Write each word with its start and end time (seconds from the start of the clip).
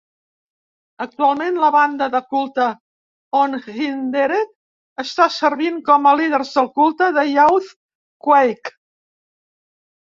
Actualment, 1.03 1.59
la 1.63 1.69
banda 1.75 2.07
de 2.15 2.21
culte 2.31 2.65
Unhindered 3.41 5.05
està 5.05 5.29
servint 5.37 5.79
com 5.91 6.09
a 6.09 6.17
líders 6.23 6.59
de 6.61 6.67
culte 6.81 7.15
de 7.21 7.29
YouthQuake. 7.37 8.79